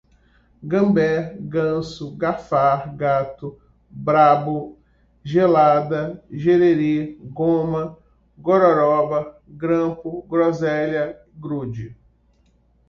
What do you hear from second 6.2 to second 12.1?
gererê, goma, gororóba, grampo, groselha, grude